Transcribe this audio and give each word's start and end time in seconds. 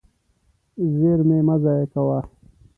زېرمې 0.97 1.39
مه 1.47 1.55
ضایع 1.63 1.87
کوه. 1.93 2.19